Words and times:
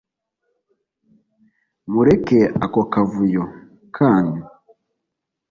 Mureke 1.91 2.39
ako 2.65 2.81
kavuyo 2.93 3.43
kanyu 3.95 4.43